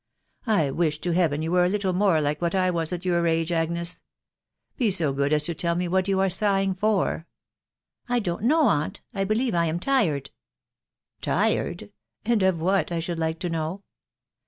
[0.47, 3.27] I wish to Heaven you were a little more like what I was at your
[3.27, 4.01] age, Agnes!
[4.75, 7.27] Be so good as to tell me what you are sighing for?""
[8.09, 10.31] I don't know, aunt; I believe I am tired.""
[11.21, 11.91] Tired?....
[12.25, 13.83] and of what, I should like to know